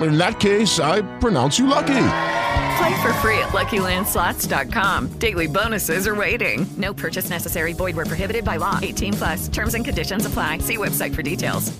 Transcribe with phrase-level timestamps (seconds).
[0.00, 2.06] In that case, I pronounce you lucky.
[2.78, 5.08] Play for free at LuckyLandSlots.com.
[5.18, 6.66] Daily bonuses are waiting.
[6.76, 7.72] No purchase necessary.
[7.74, 8.78] Void where prohibited by law.
[8.80, 9.48] 18 plus.
[9.48, 10.58] Terms and conditions apply.
[10.58, 11.72] See website for details.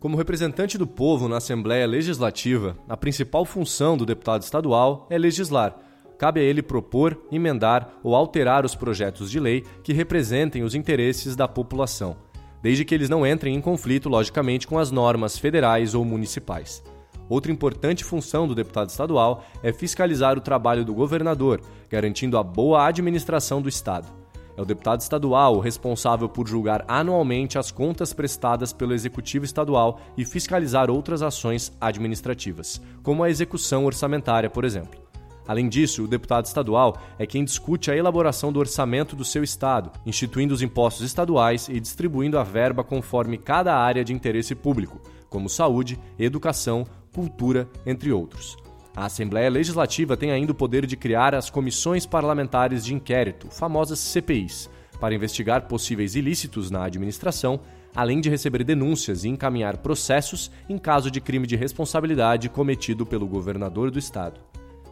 [0.00, 5.76] Como representante do povo na Assembleia Legislativa, a principal função do deputado estadual é legislar.
[6.18, 11.36] Cabe a ele propor, emendar ou alterar os projetos de lei que representem os interesses
[11.36, 12.16] da população,
[12.62, 16.82] desde que eles não entrem em conflito, logicamente, com as normas federais ou municipais.
[17.28, 22.86] Outra importante função do deputado estadual é fiscalizar o trabalho do governador, garantindo a boa
[22.86, 24.08] administração do Estado.
[24.56, 30.00] É o deputado estadual o responsável por julgar anualmente as contas prestadas pelo Executivo Estadual
[30.16, 35.09] e fiscalizar outras ações administrativas, como a execução orçamentária, por exemplo.
[35.46, 39.90] Além disso, o deputado estadual é quem discute a elaboração do orçamento do seu estado,
[40.06, 45.48] instituindo os impostos estaduais e distribuindo a verba conforme cada área de interesse público, como
[45.48, 48.56] saúde, educação, cultura, entre outros.
[48.94, 53.98] A Assembleia Legislativa tem ainda o poder de criar as comissões parlamentares de inquérito, famosas
[53.98, 54.68] CPIs,
[55.00, 57.60] para investigar possíveis ilícitos na administração,
[57.94, 63.26] além de receber denúncias e encaminhar processos em caso de crime de responsabilidade cometido pelo
[63.26, 64.40] governador do estado.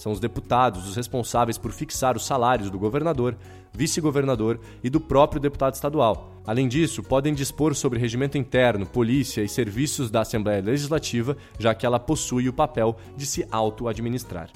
[0.00, 3.36] São os deputados os responsáveis por fixar os salários do governador,
[3.70, 6.32] vice-governador e do próprio deputado estadual.
[6.46, 11.84] Além disso, podem dispor sobre regimento interno, polícia e serviços da Assembleia Legislativa, já que
[11.84, 14.48] ela possui o papel de se auto-administrar.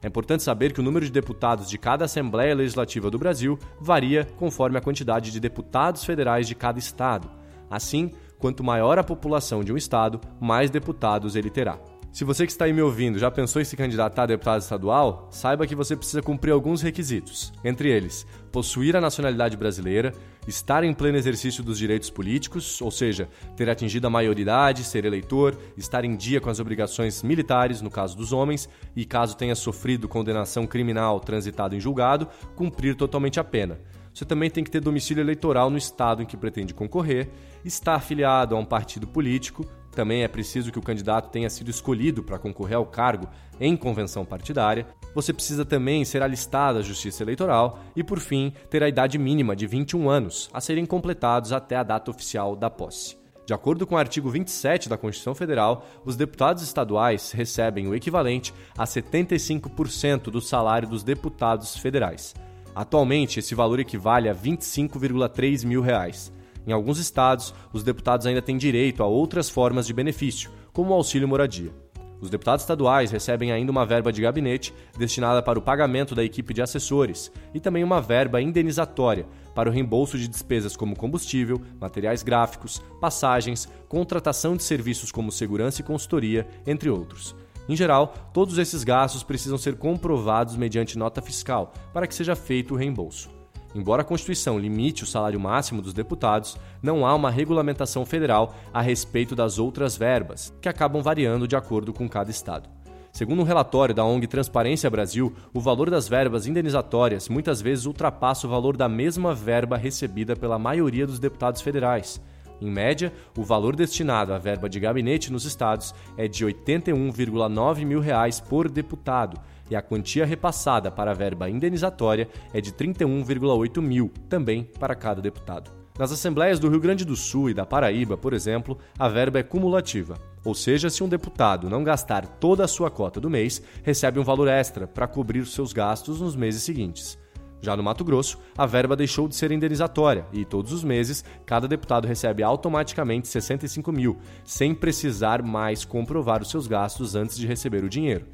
[0.00, 4.26] É importante saber que o número de deputados de cada Assembleia Legislativa do Brasil varia
[4.38, 7.30] conforme a quantidade de deputados federais de cada estado.
[7.70, 11.78] Assim, quanto maior a população de um estado, mais deputados ele terá.
[12.18, 15.28] Se você que está aí me ouvindo já pensou em se candidatar a deputado estadual,
[15.30, 17.52] saiba que você precisa cumprir alguns requisitos.
[17.64, 20.12] Entre eles, possuir a nacionalidade brasileira,
[20.44, 25.56] estar em pleno exercício dos direitos políticos, ou seja, ter atingido a maioridade, ser eleitor,
[25.76, 30.08] estar em dia com as obrigações militares, no caso dos homens, e caso tenha sofrido
[30.08, 32.26] condenação criminal transitado em julgado,
[32.56, 33.78] cumprir totalmente a pena.
[34.18, 37.30] Você também tem que ter domicílio eleitoral no estado em que pretende concorrer,
[37.64, 42.24] estar afiliado a um partido político, também é preciso que o candidato tenha sido escolhido
[42.24, 43.28] para concorrer ao cargo
[43.60, 44.88] em convenção partidária.
[45.14, 49.54] Você precisa também ser alistado à Justiça Eleitoral e, por fim, ter a idade mínima
[49.54, 53.16] de 21 anos, a serem completados até a data oficial da posse.
[53.46, 58.52] De acordo com o artigo 27 da Constituição Federal, os deputados estaduais recebem o equivalente
[58.76, 62.34] a 75% do salário dos deputados federais.
[62.74, 66.32] Atualmente, esse valor equivale a 25,3 mil reais.
[66.66, 70.94] Em alguns estados, os deputados ainda têm direito a outras formas de benefício, como o
[70.94, 71.72] auxílio moradia.
[72.20, 76.52] Os deputados estaduais recebem ainda uma verba de gabinete destinada para o pagamento da equipe
[76.52, 82.22] de assessores e também uma verba indenizatória para o reembolso de despesas como combustível, materiais
[82.22, 87.36] gráficos, passagens, contratação de serviços como segurança e consultoria, entre outros.
[87.68, 92.74] Em geral, todos esses gastos precisam ser comprovados mediante nota fiscal para que seja feito
[92.74, 93.30] o reembolso.
[93.74, 98.80] Embora a Constituição limite o salário máximo dos deputados, não há uma regulamentação federal a
[98.80, 102.68] respeito das outras verbas, que acabam variando de acordo com cada estado.
[103.12, 108.46] Segundo um relatório da ONG Transparência Brasil, o valor das verbas indenizatórias muitas vezes ultrapassa
[108.46, 112.20] o valor da mesma verba recebida pela maioria dos deputados federais.
[112.60, 118.00] Em média, o valor destinado à verba de gabinete nos estados é de 81,9 mil
[118.00, 119.40] reais por deputado,
[119.70, 125.20] e a quantia repassada para a verba indenizatória é de 31,8 mil, também para cada
[125.20, 125.70] deputado.
[125.98, 129.42] Nas assembleias do Rio Grande do Sul e da Paraíba, por exemplo, a verba é
[129.42, 134.18] cumulativa, ou seja, se um deputado não gastar toda a sua cota do mês, recebe
[134.20, 137.18] um valor extra para cobrir seus gastos nos meses seguintes.
[137.60, 141.66] Já no Mato Grosso, a verba deixou de ser indenizatória e, todos os meses, cada
[141.66, 147.82] deputado recebe automaticamente 65 mil, sem precisar mais comprovar os seus gastos antes de receber
[147.84, 148.26] o dinheiro.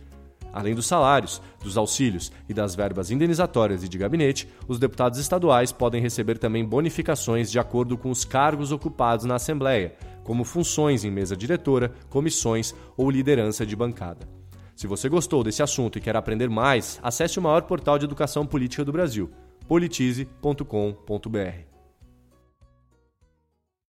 [0.53, 5.73] Além dos salários, dos auxílios e das verbas indenizatórias e de gabinete, os deputados estaduais
[5.73, 11.11] podem receber também bonificações de acordo com os cargos ocupados na Assembleia, como funções em
[11.11, 14.29] mesa diretora, comissões ou liderança de bancada.
[14.75, 18.45] Se você gostou desse assunto e quer aprender mais, acesse o maior portal de educação
[18.45, 19.31] política do Brasil,
[19.69, 21.74] politize.com.br.